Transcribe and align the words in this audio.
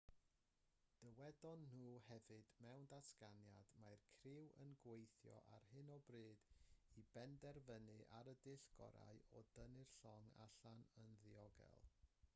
dywedon 1.01 1.65
nhw 1.73 1.97
hefyd 2.05 2.47
mewn 2.67 2.85
datganiad 2.93 3.75
mae'r 3.83 4.05
criw 4.21 4.47
yn 4.63 4.71
gweithio 4.85 5.35
ar 5.57 5.67
hyn 5.73 5.91
o 5.95 5.97
bryd 6.09 6.49
i 7.01 7.03
benderfynu 7.19 7.97
ar 8.21 8.29
y 8.31 8.33
dull 8.47 8.65
gorau 8.79 9.21
o 9.41 9.43
dynnu'r 9.59 9.93
llong 9.99 10.33
allan 10.47 10.85
yn 11.05 11.13
ddiogel 11.25 11.85